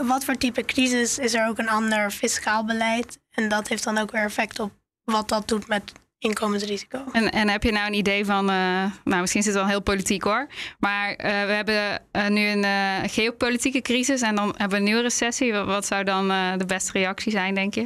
[0.01, 3.19] wat voor type crisis, is er ook een ander fiscaal beleid.
[3.31, 4.71] En dat heeft dan ook weer effect op
[5.03, 5.91] wat dat doet met
[6.23, 7.03] inkomensrisico.
[7.11, 9.81] En, en heb je nou een idee van, uh, nou misschien is het wel heel
[9.81, 10.47] politiek hoor,
[10.79, 15.01] maar uh, we hebben uh, nu een geopolitieke crisis en dan hebben we een nieuwe
[15.01, 15.53] recessie.
[15.53, 17.81] Wat zou dan de beste reactie zijn, denk je?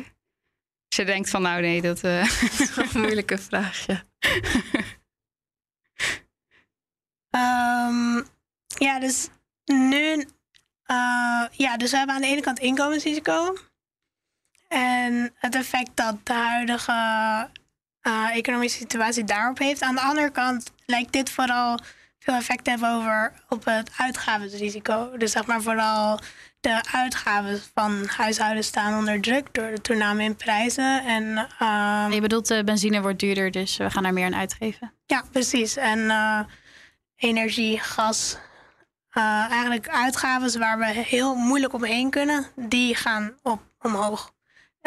[0.88, 4.04] Als je denkt van nou nee, dat, dat is een moeilijke vraag, ja.
[7.90, 8.28] um,
[8.88, 9.28] ja, dus
[9.66, 10.26] nu,
[11.52, 13.56] ja, dus we hebben aan de ene kant inkomensrisico.
[14.68, 17.50] En het effect dat de huidige
[18.04, 19.82] uh, economische situatie daarop heeft.
[19.82, 21.80] Aan de andere kant lijkt dit vooral
[22.20, 25.18] veel effect te hebben over op het uitgavensrisico.
[25.18, 26.20] Dus zeg maar vooral
[26.60, 31.04] de uitgaven van huishoudens staan onder druk door de toename in prijzen.
[31.06, 34.94] En, uh, je bedoelt, de benzine wordt duurder, dus we gaan daar meer aan uitgeven.
[35.06, 35.78] Ja, precies.
[35.78, 36.40] En uh,
[37.16, 38.38] energie, gas,
[39.14, 44.36] uh, eigenlijk uitgaven waar we heel moeilijk omheen kunnen, die gaan op omhoog.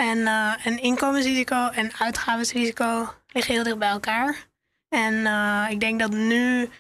[0.01, 4.47] En, uh, en inkomensrisico en uitgavensrisico liggen heel dicht bij elkaar.
[4.89, 6.71] En uh, ik denk dat nu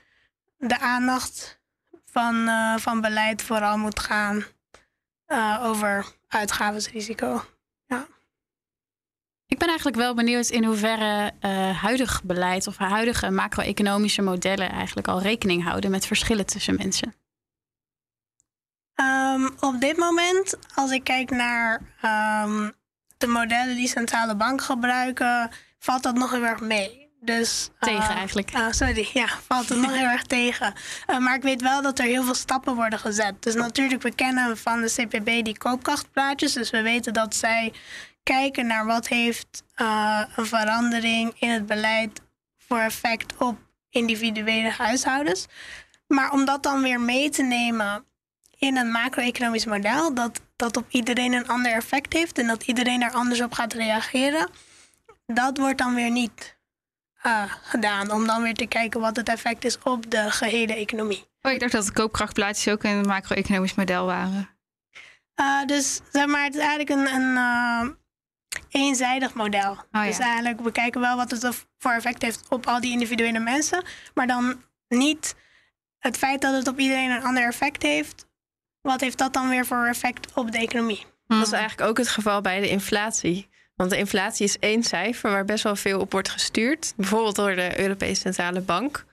[0.59, 1.61] de aandacht
[2.05, 4.45] van, uh, van beleid vooral moet gaan
[5.63, 7.45] over uitgavensrisico.
[7.87, 8.07] Ja.
[9.47, 11.33] Ik ben eigenlijk wel benieuwd in hoeverre
[11.75, 17.15] huidig beleid of huidige macro-economische modellen eigenlijk al rekening houden met verschillen tussen mensen.
[18.95, 21.81] Um, op dit moment, als ik kijk naar
[22.45, 22.79] um,
[23.21, 27.09] de modellen die centrale banken gebruiken, valt dat nog heel erg mee.
[27.23, 28.55] Dus, tegen uh, eigenlijk.
[28.55, 30.75] Uh, sorry, ja, valt het nog heel erg tegen.
[31.11, 33.43] Uh, maar ik weet wel dat er heel veel stappen worden gezet.
[33.43, 36.53] Dus natuurlijk, we kennen van de CPB die koopkrachtplaatjes.
[36.53, 37.73] Dus we weten dat zij
[38.23, 39.63] kijken naar wat heeft
[40.37, 42.21] een verandering in het beleid
[42.59, 43.59] voor effect op
[43.91, 45.47] individuele huishoudens.
[46.07, 48.05] Maar om dat dan weer mee te nemen
[48.61, 53.01] in een macro-economisch model, dat, dat op iedereen een ander effect heeft en dat iedereen
[53.01, 54.49] daar anders op gaat reageren,
[55.27, 56.59] dat wordt dan weer niet
[57.27, 58.11] uh, gedaan.
[58.11, 61.29] Om dan weer te kijken wat het effect is op de gehele economie.
[61.43, 64.49] Oh, ik dacht dat de koopkrachtplaatjes ook een macro-economisch model waren.
[65.41, 67.91] Uh, dus zeg maar, het is eigenlijk een, een uh,
[68.69, 69.71] eenzijdig model.
[69.93, 73.39] Oh, dus eigenlijk, we kijken wel wat het voor effect heeft op al die individuele
[73.39, 75.35] mensen, maar dan niet
[75.99, 78.29] het feit dat het op iedereen een ander effect heeft.
[78.83, 81.07] Wat heeft dat dan weer voor effect op de economie?
[81.27, 83.49] Dat is eigenlijk ook het geval bij de inflatie.
[83.75, 86.93] Want de inflatie is één cijfer waar best wel veel op wordt gestuurd.
[86.97, 89.05] Bijvoorbeeld door de Europese Centrale Bank.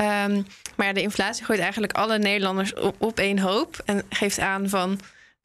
[0.00, 3.82] Um, maar de inflatie gooit eigenlijk alle Nederlanders op, op één hoop.
[3.84, 5.00] En geeft aan van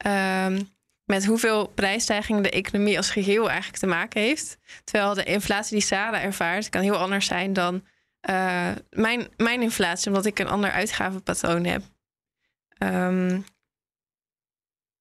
[0.05, 0.69] um,
[1.03, 4.57] met hoeveel prijsstijgingen de economie als geheel eigenlijk te maken heeft.
[4.83, 7.83] Terwijl de inflatie die Sarah ervaart, kan heel anders zijn dan
[8.29, 11.81] uh, mijn, mijn inflatie, omdat ik een ander uitgavenpatroon heb.
[12.83, 13.45] Um,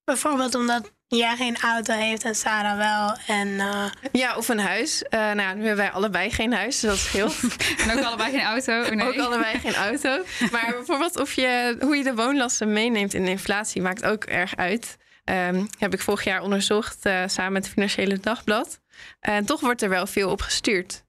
[0.07, 3.37] Bijvoorbeeld omdat jij geen auto heeft en Sarah wel.
[3.37, 3.85] En, uh...
[4.13, 5.03] Ja, of een huis.
[5.11, 7.41] Uh, nou, nu hebben wij allebei geen huis, dus dat scheelt.
[7.83, 8.83] en ook allebei geen auto.
[8.83, 9.07] Oh, nee.
[9.07, 10.23] Ook allebei geen auto.
[10.53, 14.57] Maar bijvoorbeeld of je, hoe je de woonlasten meeneemt in de inflatie maakt ook erg
[14.57, 14.97] uit.
[15.25, 18.81] Um, heb ik vorig jaar onderzocht uh, samen met het Financiële Dagblad.
[19.21, 21.06] En toch wordt er wel veel op gestuurd.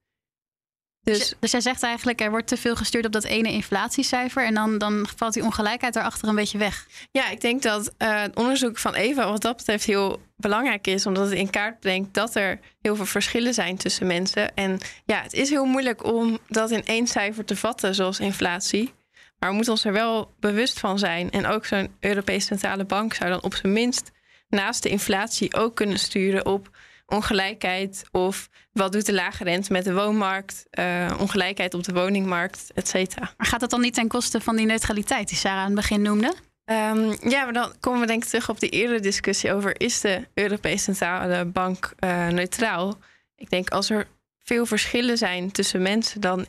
[1.13, 4.46] Dus, dus jij zegt eigenlijk, er wordt te veel gestuurd op dat ene inflatiecijfer.
[4.46, 6.88] En dan, dan valt die ongelijkheid daarachter een beetje weg.
[7.12, 11.06] Ja, ik denk dat uh, het onderzoek van Eva wat dat betreft heel belangrijk is.
[11.06, 14.56] Omdat het in kaart brengt dat er heel veel verschillen zijn tussen mensen.
[14.56, 18.93] En ja, het is heel moeilijk om dat in één cijfer te vatten, zoals inflatie.
[19.39, 21.32] Maar we moeten ons er wel bewust van zijn.
[21.32, 24.12] En ook zo'n Europese Centrale Bank zou dan op zijn minst
[24.50, 26.70] naast de inflatie ook kunnen sturen op
[27.10, 32.72] ongelijkheid of wat doet de lage rente met de woonmarkt, uh, ongelijkheid op de woningmarkt,
[32.74, 33.34] et cetera.
[33.38, 36.02] Maar gaat dat dan niet ten koste van die neutraliteit die Sarah aan het begin
[36.02, 36.34] noemde?
[36.65, 40.02] Um, ja, maar dan komen we denk ik terug op die eerdere discussie over is
[40.02, 42.98] de Europese Centrale Bank uh, neutraal?
[43.36, 44.08] Ik denk als er
[44.39, 46.46] veel verschillen zijn tussen mensen, dan,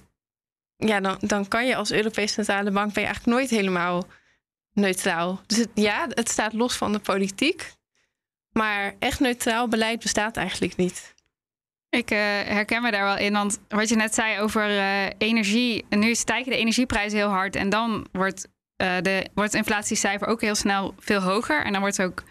[0.76, 4.06] ja, dan, dan kan je als Europese Centrale Bank ben je eigenlijk nooit helemaal
[4.72, 5.40] neutraal.
[5.46, 7.72] Dus het, ja, het staat los van de politiek.
[8.58, 11.14] Maar echt neutraal beleid bestaat eigenlijk niet.
[11.90, 15.84] Ik uh, herken me daar wel in, want wat je net zei over uh, energie.
[15.88, 18.48] Nu stijgen de energieprijzen heel hard en dan wordt,
[18.82, 21.64] uh, de, wordt inflatiecijfer ook heel snel veel hoger.
[21.64, 22.22] En dan wordt ook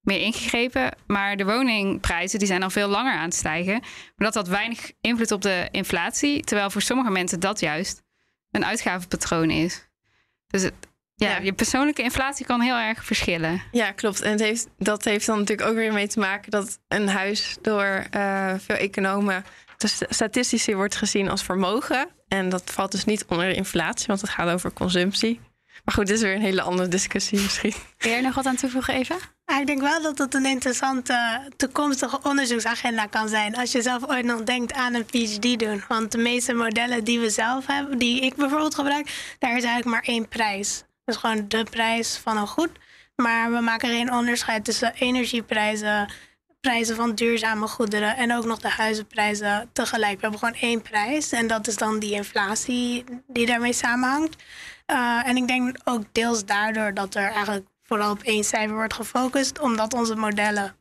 [0.00, 0.96] meer ingegrepen.
[1.06, 3.80] Maar de woningprijzen die zijn al veel langer aan het stijgen.
[4.16, 6.44] Maar dat had weinig invloed op de inflatie.
[6.44, 8.02] Terwijl voor sommige mensen dat juist
[8.50, 9.88] een uitgavenpatroon is.
[10.46, 10.74] Dus het,
[11.16, 13.62] ja, je persoonlijke inflatie kan heel erg verschillen.
[13.72, 14.20] Ja, klopt.
[14.20, 17.56] En het heeft, dat heeft dan natuurlijk ook weer mee te maken dat een huis
[17.62, 19.44] door uh, veel economen
[20.08, 22.08] statistisch wordt gezien als vermogen.
[22.28, 25.40] En dat valt dus niet onder de inflatie, want het gaat over consumptie.
[25.84, 27.74] Maar goed, dit is weer een hele andere discussie misschien.
[27.98, 29.16] Wil jij nog wat aan toevoegen, even?
[29.60, 33.56] ik denk wel dat het een interessante toekomstige onderzoeksagenda kan zijn.
[33.56, 35.82] Als je zelf ooit nog denkt aan een PhD doen.
[35.88, 39.84] Want de meeste modellen die we zelf hebben, die ik bijvoorbeeld gebruik, daar is eigenlijk
[39.84, 40.84] maar één prijs.
[41.06, 42.70] Dat is gewoon de prijs van een goed.
[43.16, 46.12] Maar we maken geen onderscheid tussen energieprijzen,
[46.60, 50.14] prijzen van duurzame goederen en ook nog de huizenprijzen tegelijk.
[50.14, 54.42] We hebben gewoon één prijs en dat is dan die inflatie die daarmee samenhangt.
[54.86, 58.94] Uh, en ik denk ook deels daardoor dat er eigenlijk vooral op één cijfer wordt
[58.94, 60.76] gefocust, omdat onze modellen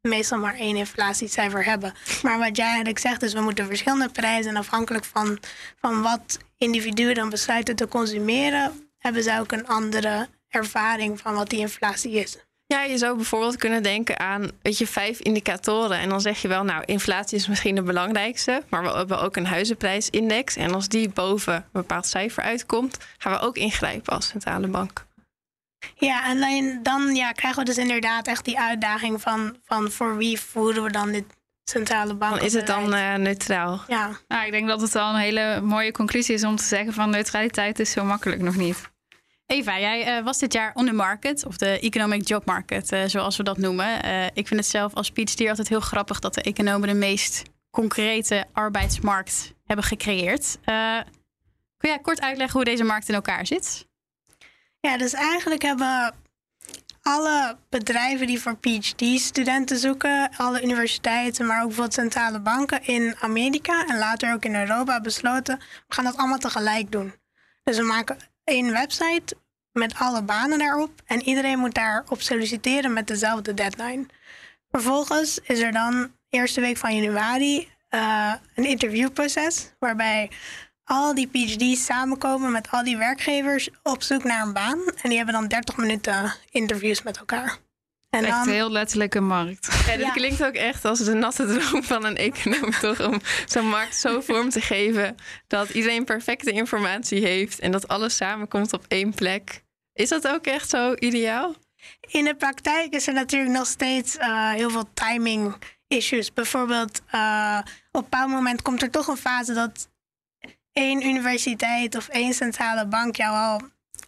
[0.00, 1.94] meestal maar één inflatiecijfer hebben.
[2.22, 5.38] Maar wat jij eigenlijk zegt, is we moeten verschillende prijzen afhankelijk van,
[5.80, 11.50] van wat individuen dan besluiten te consumeren, hebben ze ook een andere ervaring van wat
[11.50, 12.36] die inflatie is.
[12.66, 15.98] Ja, je zou bijvoorbeeld kunnen denken aan weet je, vijf indicatoren.
[15.98, 18.62] En dan zeg je wel, nou, inflatie is misschien de belangrijkste.
[18.68, 20.56] Maar we hebben ook een huizenprijsindex.
[20.56, 25.06] En als die boven een bepaald cijfer uitkomt, gaan we ook ingrijpen als centrale bank.
[25.94, 30.16] Ja, en dan, dan ja, krijgen we dus inderdaad echt die uitdaging van, van voor
[30.16, 31.24] wie voeren we dan dit
[31.64, 32.40] centrale bank.
[32.40, 33.84] is het dan uh, neutraal?
[33.88, 34.10] Ja.
[34.28, 37.10] Nou, ik denk dat het wel een hele mooie conclusie is om te zeggen van
[37.10, 38.92] neutraliteit is zo makkelijk nog niet.
[39.46, 43.02] Eva, jij uh, was dit jaar on the market, of de economic job market, uh,
[43.06, 44.06] zoals we dat noemen.
[44.06, 47.42] Uh, ik vind het zelf als PhD altijd heel grappig dat de economen de meest
[47.70, 50.58] concrete arbeidsmarkt hebben gecreëerd.
[51.76, 53.86] kun jij kort uitleggen hoe deze markt in elkaar zit?
[54.80, 56.14] Ja, dus eigenlijk hebben
[57.02, 63.86] alle bedrijven die voor PhD-studenten zoeken, alle universiteiten, maar ook bijvoorbeeld centrale banken in Amerika
[63.86, 67.14] en later ook in Europa besloten, we gaan dat allemaal tegelijk doen.
[67.64, 69.36] Dus we maken één website
[69.72, 71.02] met alle banen daarop.
[71.06, 74.06] En iedereen moet daarop solliciteren met dezelfde deadline.
[74.70, 80.30] Vervolgens is er dan eerste week van januari uh, een interviewproces waarbij
[80.84, 84.80] al die PhD's samenkomen met al die werkgevers op zoek naar een baan.
[85.02, 87.58] En die hebben dan 30 minuten interviews met elkaar.
[88.14, 89.68] En Echt dan, heel letterlijk een markt.
[89.86, 90.10] Ja, Ja.
[90.10, 93.06] klinkt ook echt als de natte droom van een econoom, toch?
[93.06, 98.16] Om zo'n markt zo vorm te geven dat iedereen perfecte informatie heeft en dat alles
[98.16, 99.62] samenkomt op één plek.
[99.92, 101.54] Is dat ook echt zo ideaal?
[102.00, 105.54] In de praktijk is er natuurlijk nog steeds eh, heel veel timing
[105.88, 106.32] issues.
[106.32, 109.88] Bijvoorbeeld, eh, op een bepaald moment komt er toch een fase dat
[110.72, 113.60] één universiteit of één centrale bank jou al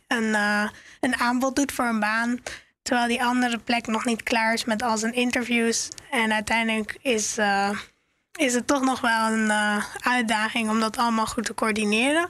[0.08, 0.68] een, eh,
[1.00, 2.40] een aanbod doet voor een baan.
[2.86, 5.88] Terwijl die andere plek nog niet klaar is met al zijn interviews.
[6.10, 7.70] En uiteindelijk is, eh,
[8.38, 12.28] is het toch nog wel een eh, uitdaging om dat allemaal goed te coördineren.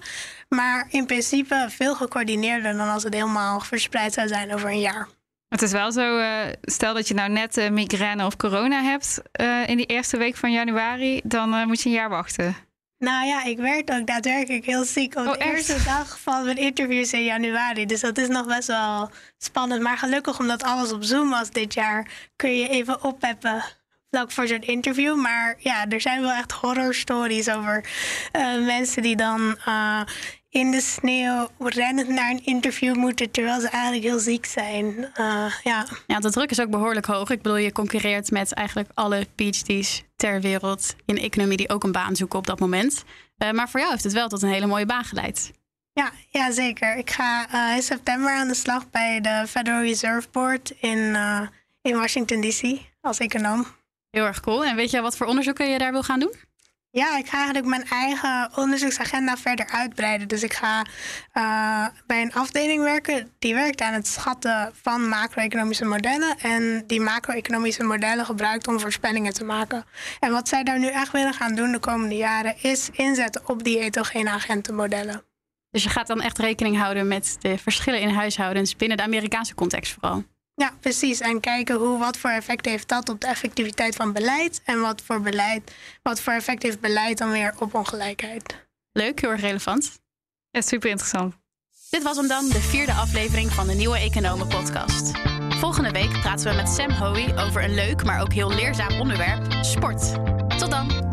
[0.49, 5.09] Maar in principe veel gecoördineerder dan als het helemaal verspreid zou zijn over een jaar.
[5.49, 9.23] Het is wel zo, eh, stel dat je nou net migraine of corona hebt
[9.67, 12.66] in die eerste week van januari, dan moet je een jaar wachten.
[12.99, 15.53] Nou ja, ik werd ook daadwerkelijk heel ziek op Oh, de echt?
[15.53, 17.87] eerste dag van mijn interviews in januari.
[17.87, 19.83] Dus dat is nog best wel spannend.
[19.83, 23.65] Maar gelukkig omdat alles op Zoom was dit jaar, kun je even oppeppen
[24.11, 25.17] vlak voor zo'n interview.
[25.17, 27.89] Maar ja, er zijn wel echt horror stories over
[28.33, 30.01] eh, mensen die dan eh,
[30.57, 35.11] in de sneeuw rennend naar een interview moeten terwijl ze eigenlijk heel ziek zijn.
[35.15, 35.87] Eh, ja.
[36.07, 37.31] Ja, de druk is ook behoorlijk hoog.
[37.31, 41.93] Ik bedoel, je concurreert met eigenlijk alle PhD's ter wereld in economie die ook een
[41.93, 43.05] baan zoeken op dat moment.
[43.37, 45.53] Eh, maar voor jou heeft het wel tot een hele mooie baan geleid.
[45.93, 46.97] Ja, ja, zeker.
[46.97, 51.17] Ik ga eh, in september aan de slag bij de Federal Reserve Board in,
[51.83, 53.67] in Washington DC als econoom.
[54.11, 54.65] Heel erg cool.
[54.65, 56.46] En weet je wat voor onderzoeken je daar wil gaan doen?
[56.97, 60.29] Ja, ik ga eigenlijk mijn eigen onderzoeksagenda verder uitbreiden.
[60.29, 60.85] Dus ik ga
[61.33, 66.39] eh, bij een afdeling werken die werkt aan het schatten van macro-economische modellen.
[66.39, 69.85] En die macro-economische modellen gebruikt om voorspellingen te maken.
[70.21, 73.65] En wat zij daar nu echt willen gaan doen de komende jaren is inzetten op
[73.65, 75.23] die hetogene agentenmodellen.
[75.71, 79.55] Dus je gaat dan echt rekening houden met de verschillen in huishoudens binnen de Amerikaanse
[79.55, 80.25] context vooral.
[80.57, 81.21] Ja, precies.
[81.21, 84.61] En kijken hoe, wat voor effect heeft dat op de effectiviteit van beleid.
[84.65, 88.67] En wat voor, beleid, wat voor effect heeft beleid dan weer op ongelijkheid.
[88.93, 90.01] Leuk, heel erg relevant.
[90.51, 91.35] Ja, super interessant.
[91.91, 95.11] Dit was hem dan, de vierde aflevering van de Nieuwe Economen podcast.
[95.49, 99.53] Volgende week praten we met Sam Hoey over een leuk, maar ook heel leerzaam onderwerp,
[99.65, 100.13] sport.
[100.59, 101.06] Tot dan!